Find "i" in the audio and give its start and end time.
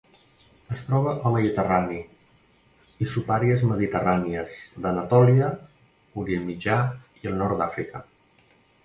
3.05-3.07, 7.21-7.31